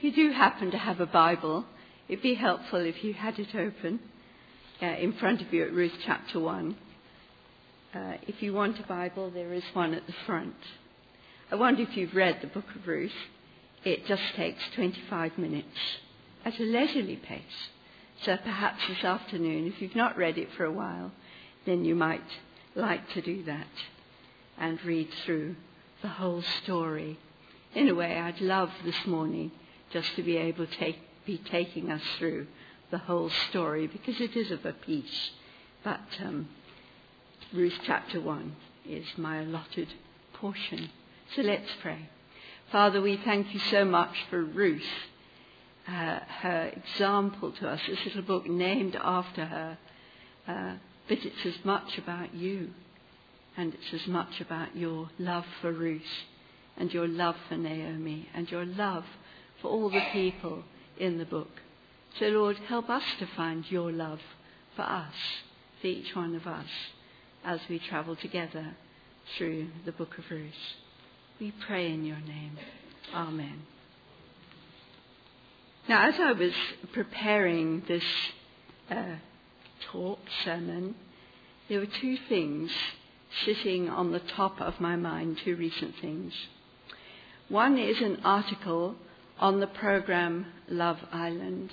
[0.00, 1.66] If you do happen to have a Bible,
[2.08, 4.00] it'd be helpful if you had it open
[4.80, 6.74] uh, in front of you at Ruth chapter 1.
[7.94, 10.56] Uh, if you want a Bible, there is one at the front.
[11.52, 13.12] I wonder if you've read the book of Ruth.
[13.84, 15.76] It just takes 25 minutes
[16.46, 17.68] at a leisurely pace.
[18.22, 21.12] So perhaps this afternoon, if you've not read it for a while,
[21.66, 22.24] then you might
[22.74, 23.68] like to do that
[24.56, 25.56] and read through
[26.00, 27.18] the whole story.
[27.74, 29.50] In a way, I'd love this morning
[29.92, 32.46] just to be able to take, be taking us through
[32.90, 35.30] the whole story because it is of a piece.
[35.84, 36.48] But um,
[37.52, 38.56] Ruth chapter 1
[38.88, 39.88] is my allotted
[40.34, 40.90] portion.
[41.34, 42.08] So let's pray.
[42.72, 44.82] Father, we thank you so much for Ruth,
[45.88, 49.78] uh, her example to us, this little book named after her.
[50.46, 50.74] Uh,
[51.08, 52.70] but it's as much about you,
[53.56, 56.02] and it's as much about your love for Ruth,
[56.76, 59.04] and your love for Naomi, and your love
[59.60, 60.62] for all the people
[60.98, 61.50] in the book.
[62.18, 64.20] So, Lord, help us to find your love
[64.76, 65.14] for us,
[65.80, 66.66] for each one of us,
[67.44, 68.74] as we travel together
[69.36, 70.52] through the book of Ruth.
[71.40, 72.58] We pray in your name.
[73.14, 73.62] Amen.
[75.88, 76.52] Now, as I was
[76.92, 78.04] preparing this
[78.90, 79.16] uh,
[79.90, 80.94] talk, sermon,
[81.68, 82.70] there were two things
[83.44, 86.34] sitting on the top of my mind, two recent things.
[87.48, 88.96] One is an article
[89.40, 91.72] on the program Love Island.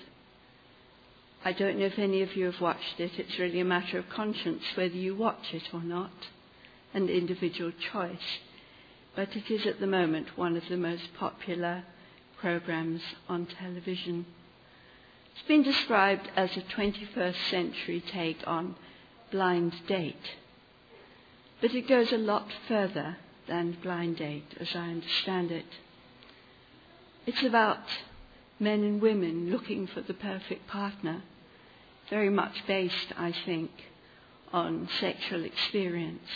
[1.44, 3.12] I don't know if any of you have watched it.
[3.20, 6.12] It's really a matter of conscience whether you watch it or not,
[6.94, 8.40] an individual choice.
[9.16, 11.84] But it is at the moment one of the most popular
[12.40, 14.26] programs on television.
[15.34, 18.76] It's been described as a 21st century take on
[19.30, 20.36] blind date.
[21.60, 25.66] But it goes a lot further than blind date, as I understand it.
[27.28, 27.84] It's about
[28.58, 31.24] men and women looking for the perfect partner,
[32.10, 33.70] very much based, I think,
[34.54, 36.30] on sexual experience.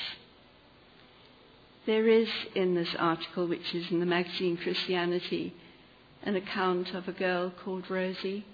[1.85, 5.53] There is in this article, which is in the magazine Christianity,
[6.23, 8.45] an account of a girl called Rosie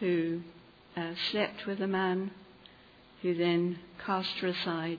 [0.00, 0.40] who
[0.96, 2.32] uh, slept with a man
[3.22, 4.98] who then cast her aside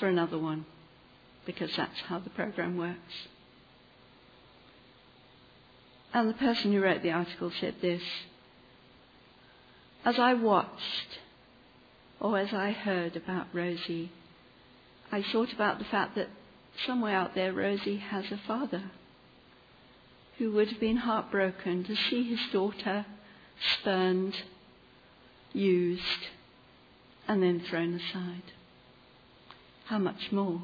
[0.00, 0.64] for another one
[1.44, 3.28] because that's how the program works.
[6.14, 8.02] And the person who wrote the article said this
[10.04, 11.18] As I watched,
[12.20, 14.12] or as I heard about Rosie,
[15.10, 16.28] I thought about the fact that
[16.86, 18.84] somewhere out there Rosie has a father
[20.38, 23.06] who would have been heartbroken to see his daughter
[23.78, 24.36] spurned,
[25.52, 26.28] used,
[27.26, 28.52] and then thrown aside.
[29.86, 30.60] How much more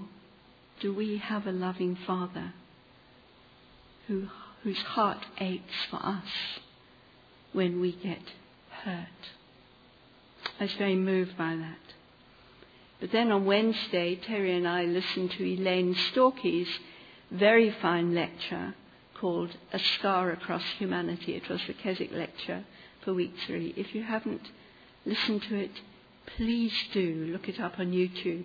[0.80, 2.52] do we have a loving Father
[4.06, 4.28] who
[4.62, 6.28] whose heart aches for us
[7.52, 8.22] when we get
[8.84, 9.06] hurt.
[10.58, 11.94] I was very moved by that.
[13.00, 16.68] But then on Wednesday, Terry and I listened to Elaine Storkey's
[17.30, 18.74] very fine lecture
[19.14, 21.34] called A Scar Across Humanity.
[21.34, 22.64] It was the Keswick lecture
[23.02, 23.72] for week three.
[23.76, 24.50] If you haven't
[25.06, 25.80] listened to it,
[26.36, 28.44] please do look it up on YouTube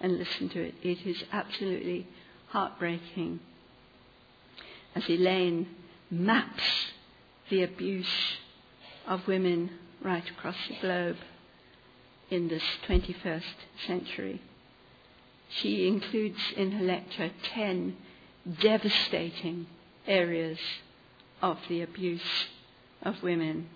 [0.00, 0.74] and listen to it.
[0.82, 2.06] It is absolutely
[2.48, 3.40] heartbreaking
[4.96, 5.68] as Elaine
[6.10, 6.86] maps
[7.50, 8.38] the abuse
[9.06, 9.70] of women
[10.02, 11.18] right across the globe
[12.30, 13.42] in this 21st
[13.86, 14.40] century.
[15.50, 17.94] She includes in her lecture 10
[18.60, 19.66] devastating
[20.06, 20.58] areas
[21.42, 22.46] of the abuse
[23.02, 23.68] of women.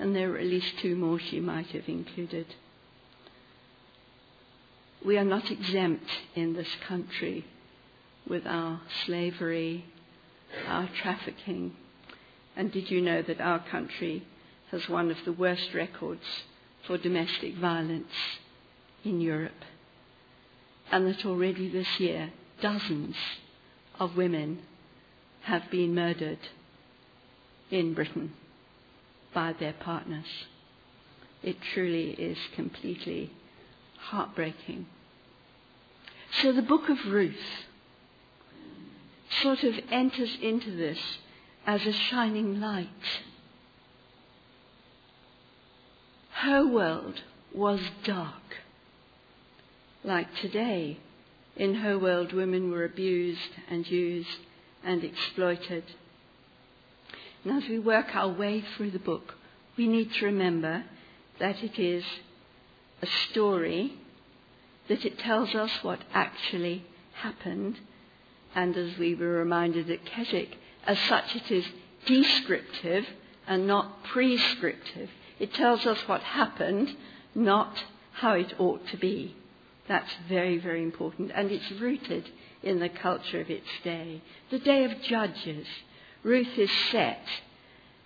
[0.00, 2.46] And there are at least two more she might have included.
[5.04, 7.44] We are not exempt in this country
[8.28, 9.84] with our slavery,
[10.66, 11.74] our trafficking.
[12.56, 14.24] And did you know that our country
[14.70, 16.24] has one of the worst records
[16.86, 18.12] for domestic violence
[19.04, 19.64] in Europe?
[20.90, 23.16] And that already this year, dozens
[23.98, 24.60] of women
[25.42, 26.38] have been murdered
[27.70, 28.32] in Britain
[29.32, 30.26] by their partners.
[31.42, 33.30] It truly is completely
[33.98, 34.86] heartbreaking.
[36.42, 37.34] So the book of Ruth
[39.42, 40.98] sort of enters into this
[41.66, 42.88] as a shining light.
[46.32, 47.20] Her world
[47.54, 48.34] was dark.
[50.02, 50.98] Like today,
[51.56, 54.38] in her world, women were abused and used
[54.82, 55.84] and exploited.
[57.44, 59.34] And as we work our way through the book,
[59.76, 60.84] we need to remember
[61.38, 62.04] that it is
[63.02, 63.94] a story,
[64.88, 66.84] that it tells us what actually
[67.14, 67.78] happened,
[68.54, 70.56] and as we were reminded at Keswick,
[70.86, 71.66] As such, it is
[72.06, 73.06] descriptive
[73.46, 75.10] and not prescriptive.
[75.38, 76.96] It tells us what happened,
[77.34, 79.36] not how it ought to be.
[79.88, 81.32] That's very, very important.
[81.34, 82.28] And it's rooted
[82.62, 84.22] in the culture of its day.
[84.50, 85.66] The day of Judges.
[86.22, 87.24] Ruth is set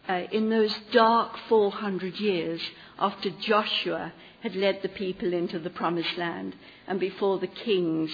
[0.09, 2.61] uh, in those dark 400 years
[2.99, 4.13] after Joshua
[4.43, 6.55] had led the people into the promised land
[6.87, 8.11] and before the kings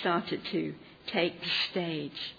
[0.00, 0.74] started to
[1.06, 2.34] take the stage.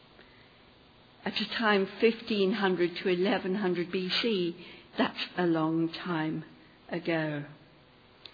[1.26, 4.56] At a time 1500 to 1100 BC,
[4.98, 6.44] that's a long time
[6.90, 7.44] ago.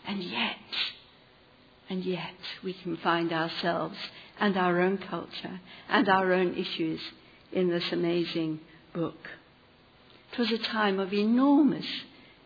[0.05, 0.57] And yet,
[1.89, 3.97] and yet we can find ourselves
[4.39, 6.99] and our own culture and our own issues
[7.51, 8.59] in this amazing
[8.93, 9.29] book.
[10.31, 11.85] It was a time of enormous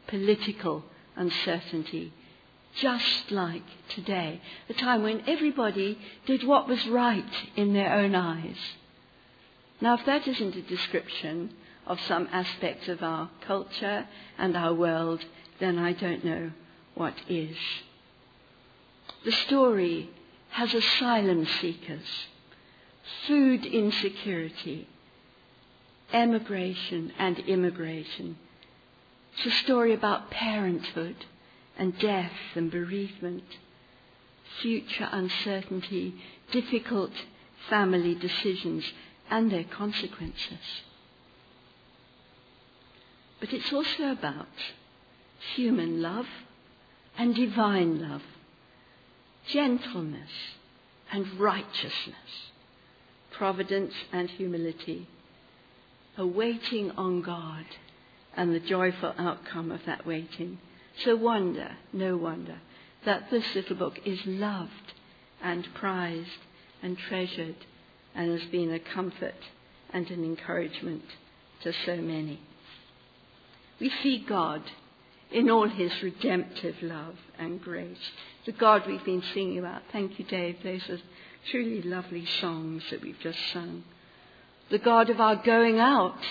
[0.08, 0.84] political
[1.16, 2.14] uncertainty,
[2.75, 7.24] just like today, a time when everybody did what was right
[7.56, 8.57] in their own eyes.
[9.81, 11.51] Now, if that isn't a description
[11.88, 14.07] of some aspects of our culture
[14.38, 15.24] and our world,
[15.60, 16.51] then I don't know
[16.95, 17.57] what is.
[19.24, 20.10] The story
[20.51, 22.28] has asylum seekers,
[23.28, 24.88] food insecurity,
[26.13, 28.38] emigration and immigration.
[29.38, 31.25] It's a story about parenthood
[31.77, 33.44] and death and bereavement,
[34.62, 36.16] future uncertainty,
[36.51, 37.12] difficult
[37.69, 38.83] family decisions
[39.30, 40.81] and their consequences.
[43.39, 44.48] But it's also about
[45.56, 46.27] human love
[47.18, 48.21] and divine love
[49.48, 50.31] gentleness
[51.12, 52.51] and righteousness,
[53.31, 55.07] providence and humility,
[56.18, 57.66] a waiting on God
[58.36, 60.57] and the joyful outcome of that waiting.
[61.03, 62.59] So wonder, no wonder,
[63.06, 64.94] that this little book is loved
[65.44, 66.30] and prized
[66.81, 67.56] and treasured
[68.15, 69.36] and has been a comfort
[69.92, 71.03] and an encouragement
[71.62, 72.39] to so many.
[73.80, 74.62] We see God
[75.31, 78.12] in all his redemptive love and grace.
[78.45, 79.81] The God we've been singing about.
[79.92, 80.57] Thank you, Dave.
[80.63, 81.00] Those are
[81.51, 83.83] truly lovely songs that we've just sung.
[84.69, 86.24] The God of our going out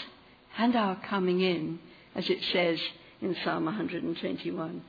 [0.56, 1.80] and our coming in,
[2.14, 2.80] as it says
[3.24, 4.82] in Psalm 121.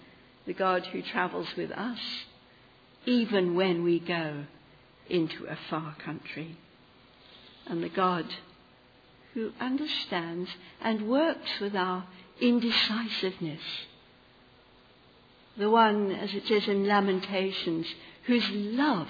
[0.46, 2.00] The God who travels with us,
[3.06, 4.46] even when we go
[5.10, 6.58] into a far country.
[7.66, 8.26] And the God
[9.34, 10.50] who understands
[10.82, 12.06] and works with our
[12.40, 13.62] indecisiveness
[15.58, 17.88] the one, as it says in Lamentations,
[18.26, 19.08] whose love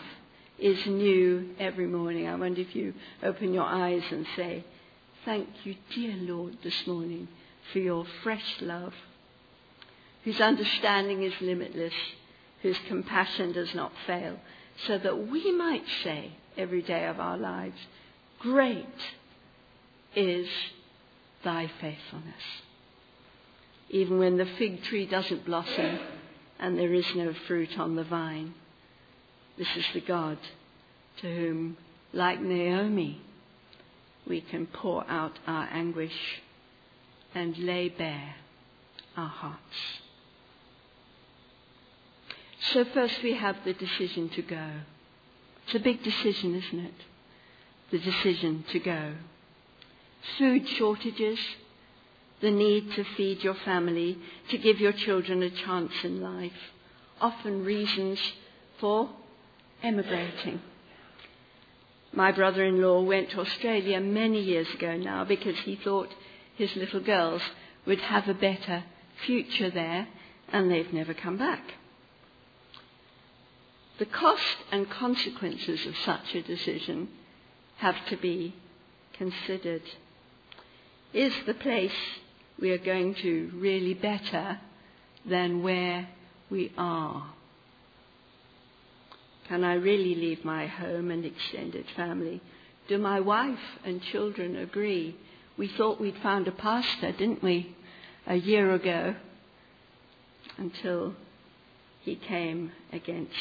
[0.60, 2.27] is new every morning.
[2.27, 2.94] I wonder if you
[3.24, 4.63] open your eyes and say,
[5.25, 7.27] Thank you, dear Lord, this morning
[7.74, 8.94] for your fresh love,
[10.25, 11.94] whose understanding is limitless,
[12.62, 14.38] whose compassion does not fail,
[14.88, 17.77] so that we might say every day of our lives,
[18.39, 18.86] Great
[20.16, 20.48] is
[21.44, 22.33] thy faithfulness.
[23.89, 26.00] Even when the fig tree doesn't blossom,
[26.60, 28.54] and there is no fruit on the vine.
[29.57, 30.38] This is the God
[31.22, 31.77] to whom,
[32.13, 33.22] like Naomi,
[34.27, 36.42] we can pour out our anguish
[37.33, 38.36] and lay bare
[39.16, 40.05] our hearts.
[42.73, 44.69] So, first we have the decision to go.
[45.65, 46.94] It's a big decision, isn't it?
[47.91, 49.13] The decision to go.
[50.38, 51.39] Food shortages,
[52.41, 54.17] the need to feed your family,
[54.50, 56.74] to give your children a chance in life,
[57.22, 58.19] often reasons
[58.79, 59.10] for
[59.84, 60.62] emigrating.
[62.13, 66.10] My brother in law went to Australia many years ago now because he thought
[66.55, 67.41] his little girls
[67.86, 68.84] would have a better
[69.25, 70.07] future there,
[70.51, 71.62] and they've never come back.
[73.98, 77.10] The cost and consequences of such a decision
[77.78, 78.54] have to be
[79.14, 79.84] considered.
[81.14, 81.94] Is the place
[82.60, 84.60] we are going to really better
[85.25, 86.08] than where
[86.50, 87.32] we are.
[89.48, 92.42] Can I really leave my home and extended family?
[92.88, 95.16] Do my wife and children agree?
[95.58, 97.75] We thought we'd found a pastor, didn't we,
[98.28, 99.16] a year ago,
[100.58, 101.16] until
[102.02, 103.34] he came against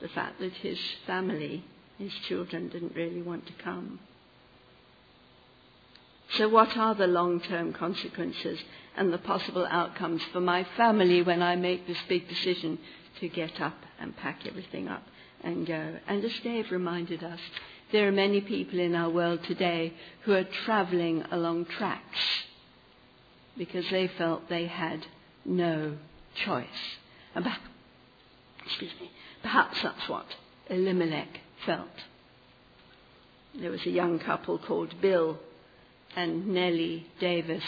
[0.00, 1.64] the fact that his family,
[1.98, 4.00] his children, didn't really want to come.
[6.32, 8.60] So, what are the long term consequences
[8.96, 12.78] and the possible outcomes for my family when I make this big decision
[13.20, 15.02] to get up and pack everything up
[15.42, 15.96] and go?
[16.06, 17.40] And as Dave reminded us,
[17.92, 22.18] there are many people in our world today who are travelling along tracks
[23.56, 25.06] because they felt they had
[25.44, 25.96] no
[26.44, 26.66] choice.
[27.32, 27.62] Perhaps,
[28.66, 29.10] excuse me,
[29.48, 30.26] perhaps that's what
[30.68, 31.88] Elimelech felt.
[33.58, 35.38] There was a young couple called Bill
[36.14, 37.64] and Nellie Davis,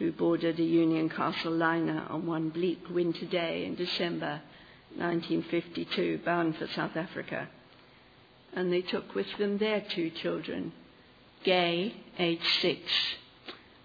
[0.00, 4.40] who boarded a Union Castle liner on one bleak winter day in December
[4.96, 7.48] 1952, bound for South Africa.
[8.52, 10.72] And they took with them their two children,
[11.44, 12.80] Gay, aged six,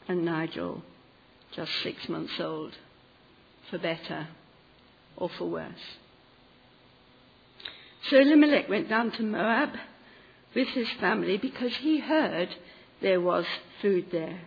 [0.08, 0.82] and Nigel,
[1.52, 2.74] just six months old,
[3.70, 4.30] for better
[5.16, 6.00] or for worse.
[8.10, 9.70] So Elimelech went down to Moab
[10.54, 12.50] with his family because he heard
[13.02, 13.46] there was
[13.82, 14.42] food there.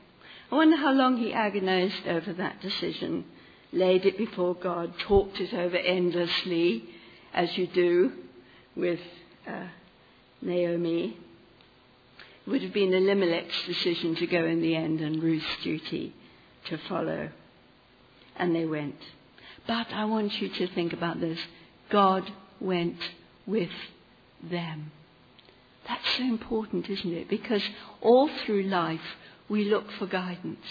[0.50, 3.24] I wonder how long he agonized over that decision,
[3.72, 6.84] laid it before God, talked it over endlessly,
[7.34, 8.12] as you do
[8.74, 9.00] with
[9.46, 9.66] uh,
[10.40, 11.16] Naomi.
[12.46, 16.14] It would have been Elimelech's decision to go in the end and Ruth's duty
[16.66, 17.28] to follow.
[18.36, 18.96] And they went.
[19.66, 21.38] But I want you to think about this.
[21.90, 22.96] God went
[23.48, 23.70] with
[24.42, 24.92] them.
[25.88, 27.28] That's so important, isn't it?
[27.28, 27.62] Because
[28.02, 29.16] all through life
[29.48, 30.66] we look for guidance.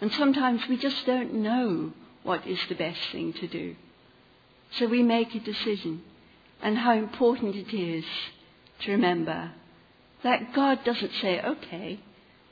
[0.00, 1.92] And sometimes we just don't know
[2.24, 3.76] what is the best thing to do.
[4.72, 6.02] So we make a decision.
[6.62, 8.04] And how important it is
[8.80, 9.52] to remember
[10.22, 12.00] that God doesn't say, okay,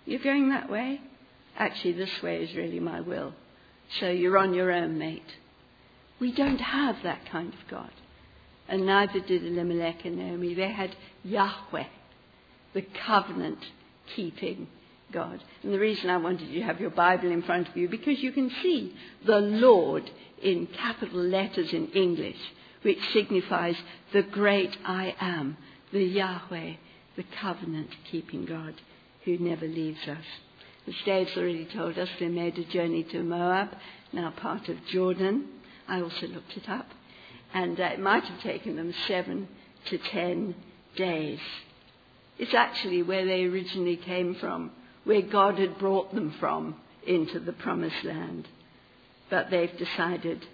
[0.06, 1.00] you're going that way.
[1.56, 3.34] Actually, this way is really my will.
[4.00, 5.36] So you're on your own, mate.
[6.20, 7.90] We don't have that kind of God.
[8.68, 10.54] And neither did Elimelech and Naomi.
[10.54, 10.94] They had
[11.24, 11.86] Yahweh,
[12.74, 13.64] the covenant
[14.14, 14.68] keeping
[15.10, 15.42] God.
[15.62, 18.18] And the reason I wanted you to have your Bible in front of you, because
[18.20, 18.94] you can see
[19.24, 20.10] the Lord
[20.42, 22.36] in capital letters in English,
[22.82, 23.76] which signifies
[24.12, 25.56] the great I am,
[25.92, 26.74] the Yahweh,
[27.16, 28.74] the covenant keeping God
[29.24, 30.24] who never leaves us.
[30.86, 33.70] As Dave's already told us, they made a journey to Moab,
[34.12, 35.46] now part of Jordan.
[35.86, 36.86] I also looked it up
[37.54, 39.48] and uh, it might have taken them seven
[39.86, 40.54] to ten
[40.96, 41.40] days.
[42.38, 44.70] It's actually where they originally came from,
[45.04, 46.76] where God had brought them from
[47.06, 48.46] into the promised land.
[49.30, 50.46] But they've decided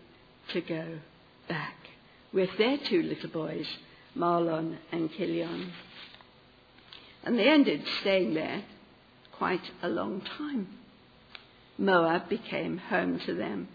[0.53, 0.99] to go
[1.49, 1.75] back
[2.33, 3.67] with their two little boys,
[4.17, 5.71] Mahlon and Kilion.
[7.25, 8.63] And they ended staying there
[9.33, 10.69] quite a long time.
[11.79, 13.69] Moab became home to them.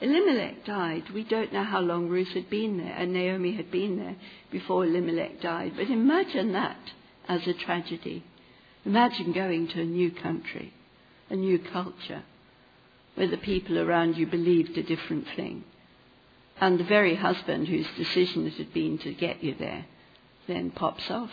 [0.00, 1.10] Elimelech died.
[1.10, 4.16] We don't know how long Ruth had been there and Naomi had been there
[4.50, 5.72] before Elimelech died.
[5.76, 6.78] But imagine that
[7.28, 8.22] as a tragedy.
[8.84, 10.72] Imagine going to a new country,
[11.30, 12.22] a new culture,
[13.16, 15.64] where the people around you believed a different thing.
[16.60, 19.86] And the very husband whose decision it had been to get you there
[20.46, 21.30] then pops off.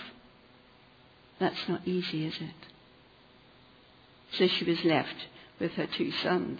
[1.39, 2.67] That's not easy, is it?
[4.31, 5.27] So she was left
[5.59, 6.59] with her two sons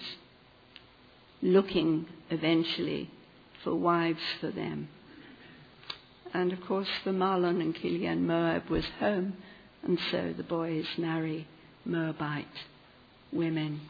[1.45, 3.09] looking eventually
[3.63, 4.89] for wives for them.
[6.33, 9.33] And of course, for Mahlon and Kilion, Moab was home,
[9.83, 11.47] and so the boys marry
[11.85, 12.47] Moabite
[13.31, 13.81] women.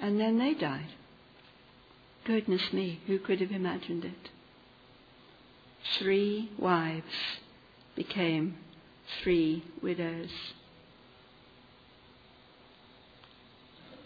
[0.00, 0.92] And then they died.
[2.24, 4.30] Goodness me, who could have imagined it?
[5.98, 7.04] Three wives
[7.94, 8.56] became
[9.22, 10.30] three widows.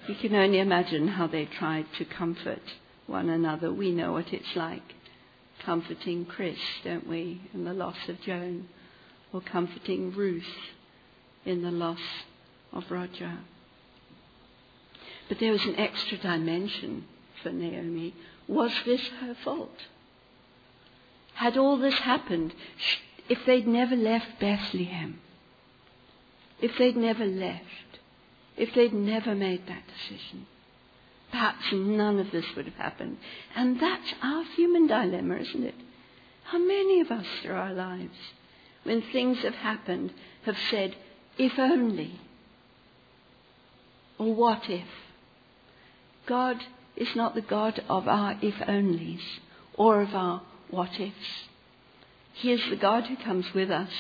[0.09, 2.63] You can only imagine how they tried to comfort
[3.07, 3.73] one another.
[3.73, 4.95] We know what it's like
[5.61, 8.69] comforting Chris, don't we, in the loss of Joan,
[9.33, 10.43] or comforting Ruth
[11.45, 12.01] in the loss
[12.73, 13.39] of Roger.
[15.29, 17.05] But there was an extra dimension
[17.43, 18.15] for Naomi.
[18.49, 19.87] Was this her fault?
[21.35, 22.55] Had all this happened
[23.29, 25.21] if they'd never left Bethlehem?
[26.61, 27.90] If they'd never left?
[28.61, 30.47] If they'd never made that decision.
[31.31, 33.17] Perhaps none of this would have happened.
[33.57, 35.75] And that's our human dilemma, isn't it?
[36.45, 38.19] How many of us through our lives,
[38.83, 40.13] when things have happened,
[40.45, 40.95] have said,
[41.39, 42.21] if only,
[44.19, 44.89] or what if?
[46.27, 46.59] God
[46.97, 49.23] is not the God of our if onlys
[49.73, 51.49] or of our what ifs.
[52.35, 53.93] He is the God who comes with us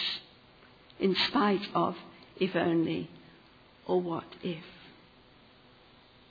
[0.98, 1.96] in spite of
[2.38, 3.08] if only
[3.90, 4.62] or what if?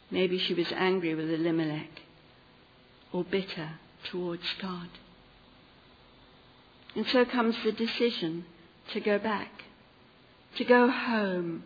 [0.10, 2.02] Maybe she was angry with Elimelech
[3.12, 3.72] or bitter
[4.10, 4.88] towards God.
[6.96, 8.46] And so comes the decision
[8.94, 9.52] to go back,
[10.56, 11.64] to go home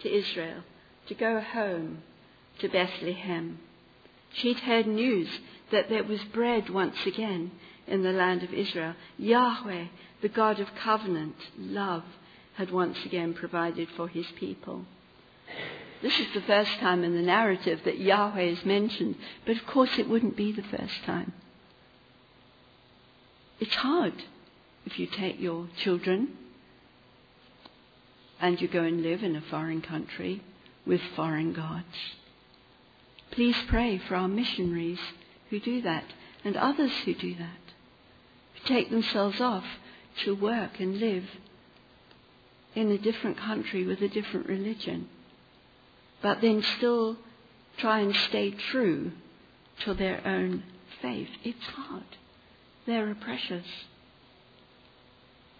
[0.00, 0.64] to Israel,
[1.06, 2.02] to go home
[2.58, 3.58] to Bethlehem.
[4.34, 5.30] She'd heard news
[5.70, 7.52] that there was bread once again
[7.86, 8.94] in the land of Israel.
[9.16, 9.86] Yahweh,
[10.20, 12.04] the God of covenant, love,
[12.56, 14.84] had once again provided for his people.
[16.02, 19.16] This is the first time in the narrative that Yahweh is mentioned,
[19.46, 21.32] but of course it wouldn't be the first time.
[23.60, 24.14] It's hard
[24.84, 26.36] if you take your children
[28.40, 30.42] and you go and live in a foreign country
[30.84, 32.16] with foreign gods.
[33.30, 34.98] Please pray for our missionaries
[35.50, 36.04] who do that
[36.44, 37.72] and others who do that,
[38.54, 39.64] who take themselves off
[40.24, 41.24] to work and live
[42.74, 45.08] in a different country with a different religion,
[46.22, 47.16] but then still
[47.78, 49.12] try and stay true
[49.84, 50.62] to their own
[51.00, 51.28] faith.
[51.42, 52.04] It's hard.
[52.86, 53.66] There are pressures.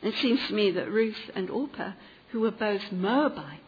[0.02, 1.92] It seems to me that Ruth and Orpah,
[2.30, 3.60] who were both Moabites,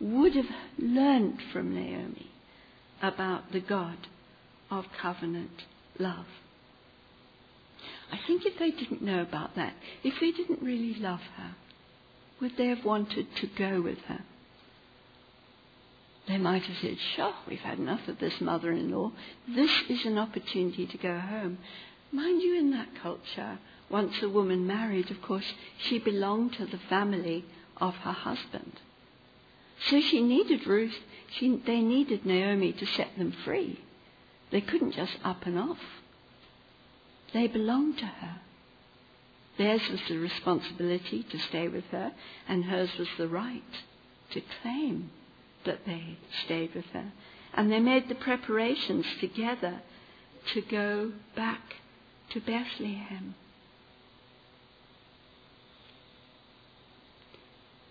[0.00, 2.30] would have learned from Naomi
[3.02, 3.96] about the God
[4.70, 5.64] of covenant
[5.98, 6.26] love.
[8.12, 11.56] I think if they didn't know about that, if they didn't really love her,
[12.40, 14.22] would they have wanted to go with her?
[16.38, 19.10] They might have said, Sure, we've had enough of this mother in law.
[19.48, 21.58] This is an opportunity to go home.
[22.12, 23.58] Mind you, in that culture,
[23.90, 27.44] once a woman married, of course, she belonged to the family
[27.78, 28.80] of her husband.
[29.80, 30.94] So she needed Ruth,
[31.28, 33.80] she, they needed Naomi to set them free.
[34.52, 35.82] They couldn't just up and off.
[37.34, 38.36] They belonged to her.
[39.56, 42.12] Theirs was the responsibility to stay with her,
[42.46, 43.82] and hers was the right
[44.30, 45.10] to claim
[45.68, 47.12] that they stayed with her.
[47.54, 49.82] And they made the preparations together
[50.54, 51.60] to go back
[52.30, 53.34] to Bethlehem.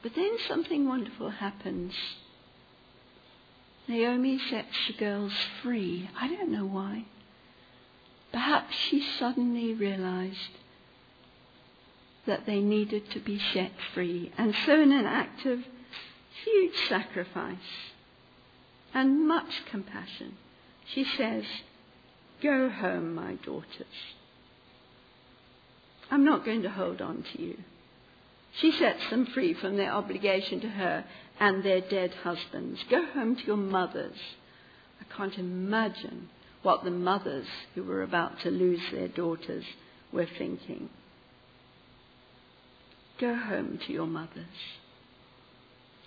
[0.02, 1.94] But then something wonderful happens.
[3.88, 6.10] Naomi sets the girls free.
[6.20, 7.06] I don't know why.
[8.32, 10.58] Perhaps she suddenly realized
[12.26, 14.32] that they needed to be set free.
[14.38, 15.60] And so, in an act of
[16.46, 17.58] huge sacrifice
[18.94, 20.38] and much compassion,
[20.94, 21.44] she says,
[22.42, 23.86] Go home, my daughters.
[26.10, 27.58] I'm not going to hold on to you.
[28.60, 31.06] She sets them free from their obligation to her
[31.40, 32.80] and their dead husbands.
[32.90, 34.18] Go home to your mothers.
[35.02, 36.30] I can't imagine
[36.64, 39.66] what the mothers who were about to lose their daughters
[40.12, 40.90] were thinking.
[43.20, 44.46] Go home to your mothers.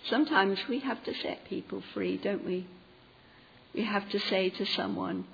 [0.09, 2.67] Sometimes we have to set people free, don't we?
[3.73, 5.25] We have to say to someone,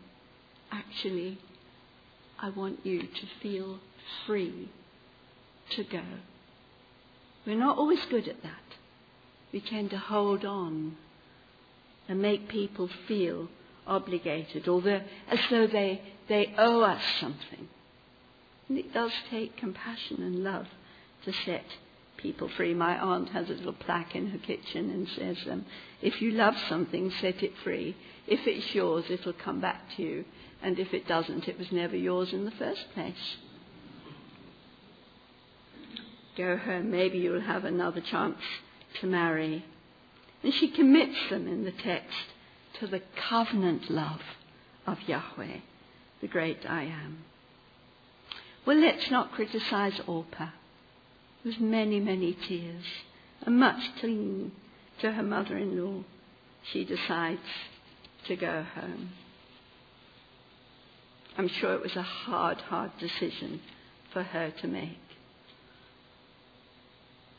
[0.71, 1.39] actually,
[2.39, 3.79] I want you to feel
[4.25, 4.69] free
[5.71, 6.03] to go.
[7.45, 8.51] We're not always good at that.
[9.51, 10.97] We tend to hold on
[12.07, 13.47] and make people feel
[13.87, 14.81] obligated or
[15.29, 17.69] as though they, they owe us something.
[18.67, 20.67] And it does take compassion and love
[21.23, 21.65] to set
[22.17, 22.73] people free.
[22.73, 25.65] My aunt has a little plaque in her kitchen and says, um,
[26.01, 27.95] if you love something, set it free.
[28.27, 30.25] If it's yours, it'll come back to you.
[30.61, 33.37] And if it doesn't, it was never yours in the first place
[36.37, 36.91] go home.
[36.91, 38.37] Maybe you'll have another chance
[39.01, 39.65] to marry.
[40.43, 42.15] And she commits them in the text
[42.79, 44.21] to the covenant love
[44.85, 45.57] of Yahweh,
[46.21, 47.25] the great I am.
[48.65, 50.49] Well, let's not criticize Orpah.
[51.47, 52.83] With many, many tears
[53.43, 54.51] and much clinging
[54.99, 56.03] to her mother in law,
[56.69, 57.39] she decides
[58.25, 59.11] to go home.
[61.37, 63.61] I'm sure it was a hard, hard decision
[64.11, 64.99] for her to make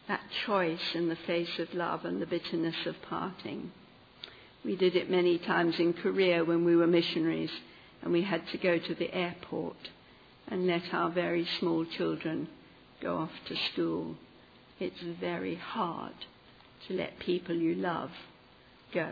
[0.07, 3.73] that choice in the face of love and the bitterness of parting.
[4.65, 7.53] We did it many times in Korea when we were missionaries
[8.01, 9.91] and we had to go to the airport
[10.47, 12.49] and let our very small children
[13.01, 14.17] go off to school.
[14.81, 16.15] It's very hard
[16.87, 18.11] to let people you love
[18.95, 19.09] go.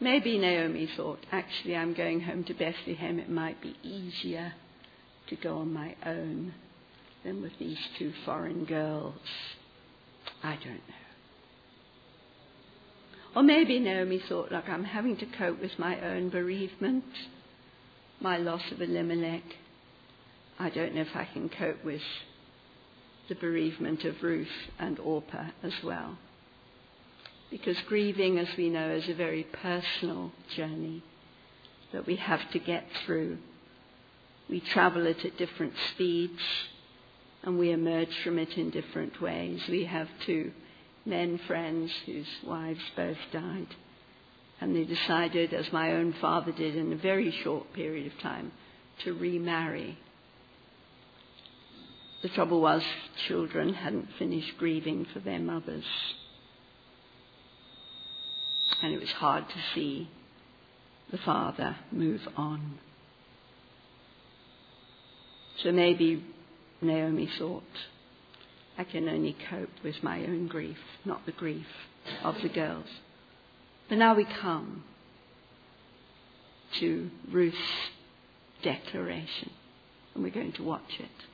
[0.00, 3.18] Maybe Naomi thought, actually, I'm going home to Bethlehem.
[3.18, 4.52] It might be easier
[5.28, 6.52] to go on my own
[7.24, 9.14] than with these two foreign girls.
[10.42, 11.04] I don't know.
[13.36, 17.04] Or maybe Naomi thought, look, I'm having to cope with my own bereavement,
[18.24, 19.44] my loss of Elimelech.
[20.58, 22.02] I don't know if I can cope with
[23.28, 26.18] the bereavement of Ruth and Orpah as well.
[27.50, 31.04] Because grieving, as we know, is a very personal journey
[31.92, 33.38] that we have to get through
[34.48, 36.40] we travel it at different speeds
[37.42, 39.62] and we emerge from it in different ways.
[39.68, 40.52] We have two
[41.06, 43.68] men friends whose wives both died.
[44.64, 48.50] And they decided, as my own father did in a very short period of time,
[49.04, 49.98] to remarry.
[52.22, 52.82] The trouble was,
[53.28, 55.84] children hadn't finished grieving for their mothers.
[58.80, 60.08] And it was hard to see
[61.10, 62.78] the father move on.
[65.62, 66.24] So maybe
[66.80, 67.64] Naomi thought,
[68.78, 71.66] I can only cope with my own grief, not the grief
[72.22, 72.88] of the girls.
[73.88, 74.84] But now we come
[76.80, 77.56] to Ruth's
[78.62, 79.50] declaration,
[80.14, 81.33] and we're going to watch it.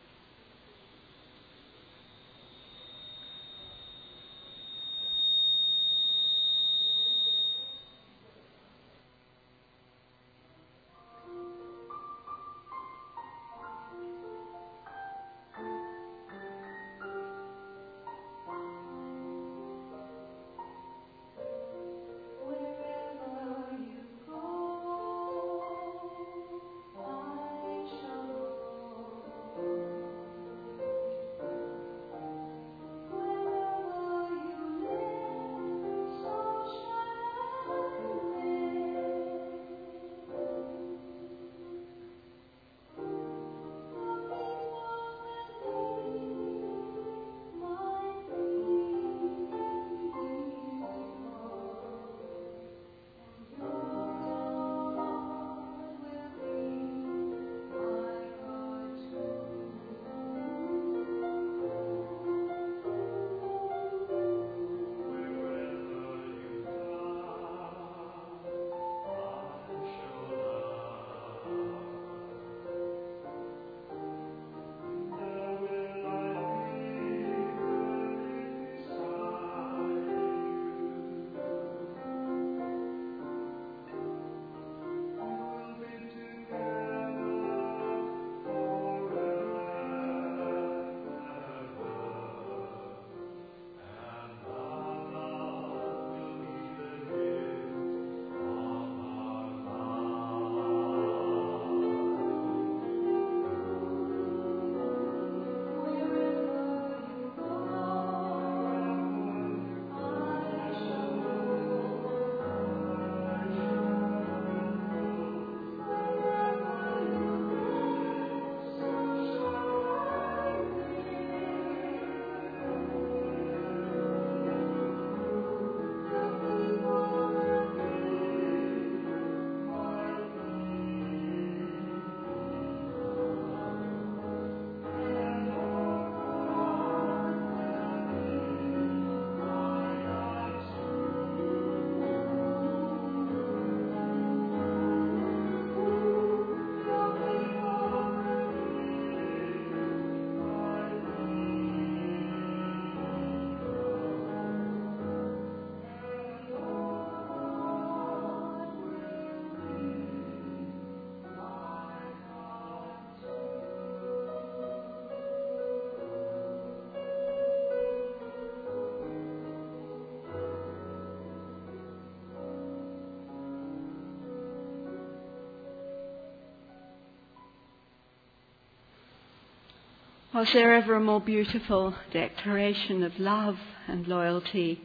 [180.32, 184.80] Was there ever a more beautiful declaration of love and loyalty?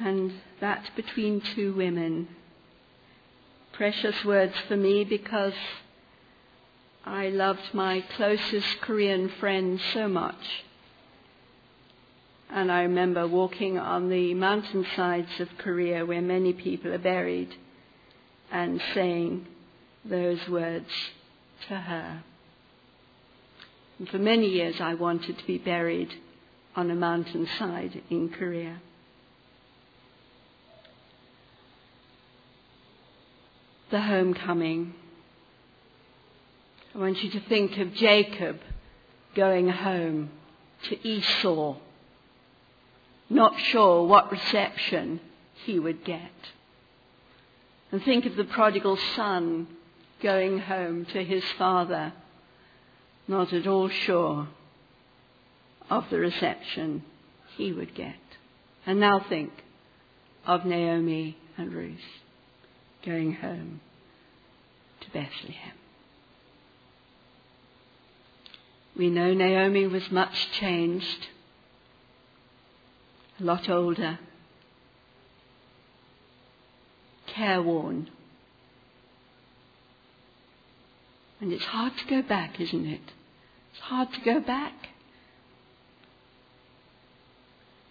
[0.00, 2.26] And that between two women.
[3.72, 5.52] Precious words for me because
[7.04, 10.64] I loved my closest Korean friend so much.
[12.50, 17.54] And I remember walking on the mountainsides of Korea where many people are buried
[18.50, 19.46] and saying
[20.04, 20.90] those words
[21.68, 22.24] to her.
[24.02, 26.12] And for many years I wanted to be buried
[26.74, 28.80] on a mountainside in Korea.
[33.92, 34.94] The homecoming.
[36.92, 38.58] I want you to think of Jacob
[39.36, 40.30] going home
[40.88, 41.76] to Esau,
[43.30, 45.20] not sure what reception
[45.64, 46.32] he would get.
[47.92, 49.68] And think of the prodigal son
[50.20, 52.12] going home to his father
[53.28, 54.48] not at all sure
[55.90, 57.02] of the reception
[57.56, 58.16] he would get.
[58.86, 59.52] And now think
[60.46, 61.98] of Naomi and Ruth
[63.04, 63.80] going home
[65.00, 65.74] to Bethlehem.
[68.96, 71.28] We know Naomi was much changed,
[73.40, 74.18] a lot older,
[77.26, 78.10] careworn.
[81.42, 83.00] And it's hard to go back, isn't it?
[83.72, 84.74] It's hard to go back.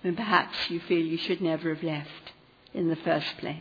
[0.06, 2.32] And perhaps you feel you should never have left
[2.74, 3.58] in the first place.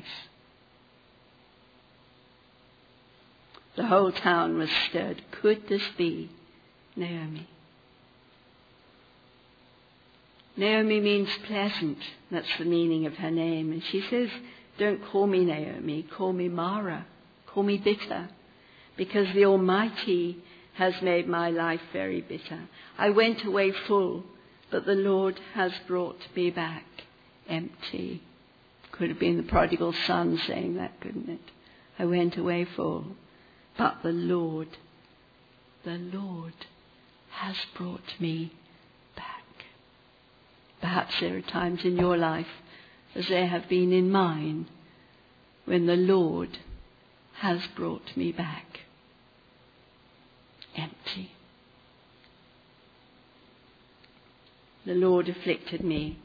[3.74, 5.22] The whole town was stirred.
[5.32, 6.30] Could this be
[6.94, 7.48] Naomi?
[10.56, 11.98] Naomi means pleasant.
[12.30, 13.72] That's the meaning of her name.
[13.72, 14.28] And she says,
[14.78, 17.06] Don't call me Naomi, call me Mara,
[17.48, 18.28] call me bitter
[19.00, 20.36] because the Almighty
[20.74, 22.68] has made my life very bitter.
[22.98, 24.24] I went away full,
[24.70, 26.84] but the Lord has brought me back
[27.48, 28.22] empty.
[28.92, 31.40] Could have been the prodigal son saying that, couldn't it?
[31.98, 33.16] I went away full,
[33.78, 34.68] but the Lord,
[35.82, 36.52] the Lord
[37.30, 38.52] has brought me
[39.16, 39.64] back.
[40.82, 42.52] Perhaps there are times in your life,
[43.14, 44.66] as there have been in mine,
[45.64, 46.58] when the Lord
[47.38, 48.66] has brought me back
[50.76, 51.32] empty.
[54.86, 56.18] The Lord afflicted me,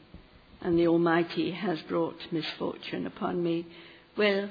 [0.60, 3.66] and the Almighty has brought misfortune upon me.
[4.16, 4.48] Well,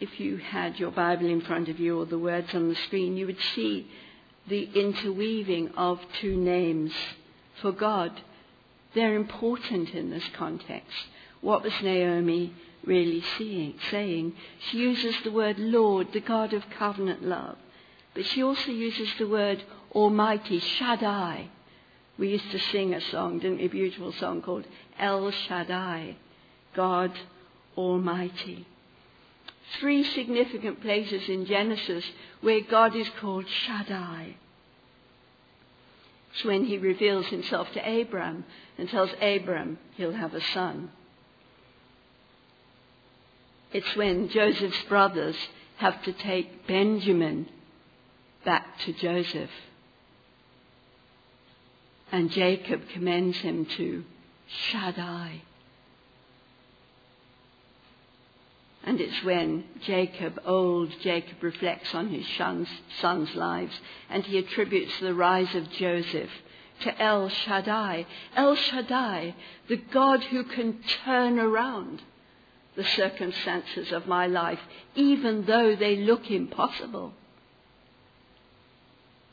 [0.00, 3.16] if you had your Bible in front of you or the words on the screen,
[3.16, 3.90] you would see
[4.46, 6.92] the interweaving of two names
[7.60, 8.12] for God.
[8.94, 11.06] They're important in this context.
[11.40, 12.52] What was Naomi
[12.84, 14.34] really seeing, saying?
[14.70, 17.56] She uses the word Lord, the God of covenant love.
[18.18, 21.50] But she also uses the word Almighty, Shaddai.
[22.18, 23.66] We used to sing a song, didn't we?
[23.66, 24.64] A beautiful song called
[24.98, 26.16] El Shaddai,
[26.74, 27.12] God
[27.76, 28.66] Almighty.
[29.78, 32.04] Three significant places in Genesis
[32.40, 34.34] where God is called Shaddai.
[36.32, 38.44] It's when he reveals himself to Abram
[38.78, 40.90] and tells Abram he'll have a son.
[43.72, 45.36] It's when Joseph's brothers
[45.76, 47.46] have to take Benjamin
[48.48, 49.50] back to Joseph.
[52.10, 54.04] And Jacob commends him to
[54.46, 55.42] Shaddai.
[58.84, 65.12] And it's when Jacob, old Jacob, reflects on his son's, lives and he attributes the
[65.12, 66.30] rise of Joseph
[66.84, 68.06] to El Shaddai.
[68.34, 69.34] El Shaddai,
[69.68, 72.00] the God who can turn around
[72.76, 74.60] the circumstances of my life,
[74.94, 77.12] even though they look impossible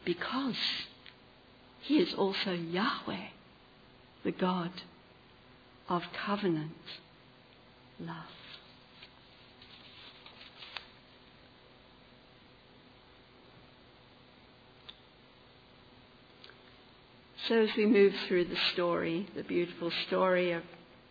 [0.06, 0.56] because
[1.82, 3.28] he is also Yahweh,
[4.24, 4.72] the God
[5.90, 6.72] of covenant
[8.00, 8.16] love.
[17.48, 20.64] So, as we move through the story, the beautiful story of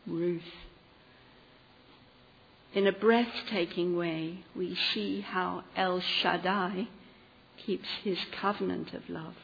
[0.04, 0.42] Ruth,
[2.72, 6.88] in a breathtaking way, we see how El Shaddai
[7.66, 9.35] keeps his covenant of love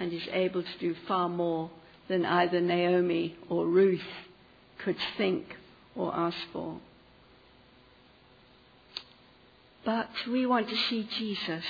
[0.00, 1.70] and is able to do far more
[2.08, 4.00] than either Naomi or Ruth
[4.78, 5.56] could think
[5.94, 6.78] or ask for.
[9.84, 11.64] But we want to see Jesus.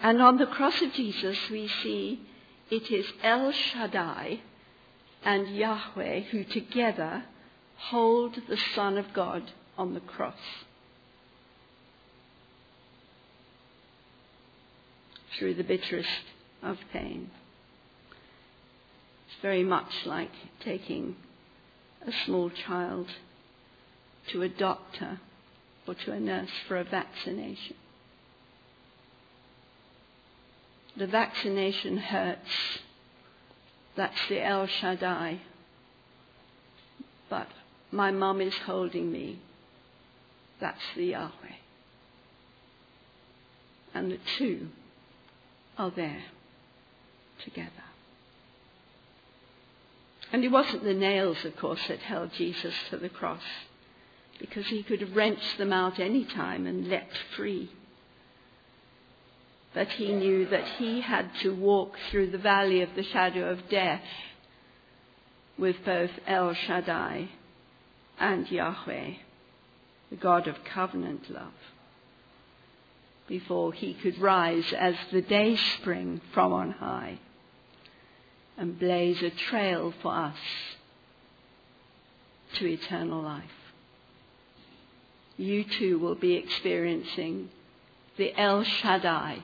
[0.00, 2.20] And on the cross of Jesus, we see
[2.70, 4.40] it is El Shaddai
[5.24, 7.24] and Yahweh who together
[7.76, 10.34] hold the Son of God on the cross.
[15.38, 16.08] Through the bitterest
[16.62, 17.30] of pain.
[19.26, 21.16] It's very much like taking
[22.06, 23.08] a small child
[24.28, 25.20] to a doctor
[25.86, 27.76] or to a nurse for a vaccination.
[30.96, 32.80] The vaccination hurts.
[33.96, 35.40] That's the El Shaddai.
[37.30, 37.48] But
[37.90, 39.38] my mum is holding me.
[40.60, 41.30] That's the Yahweh.
[43.94, 44.68] And the two
[45.82, 46.22] are there
[47.44, 47.70] together.
[50.32, 53.42] And it wasn't the nails, of course, that held Jesus to the cross,
[54.38, 57.68] because he could have wrenched them out any time and leapt free.
[59.74, 63.68] But he knew that he had to walk through the valley of the shadow of
[63.68, 64.04] death
[65.58, 67.28] with both El Shaddai
[68.20, 69.14] and Yahweh,
[70.10, 71.52] the God of covenant love
[73.28, 77.18] before he could rise as the day spring from on high
[78.56, 80.36] and blaze a trail for us
[82.54, 83.44] to eternal life.
[85.36, 87.48] You too will be experiencing
[88.16, 89.42] the El Shaddai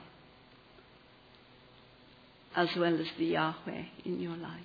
[2.55, 4.61] as well as the Yahweh in your life.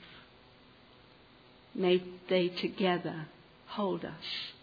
[1.76, 3.28] May they together
[3.68, 4.54] hold us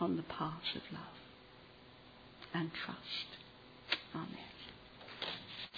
[0.00, 1.02] on the path of love
[2.54, 3.45] and trust.
[4.16, 4.45] Amen.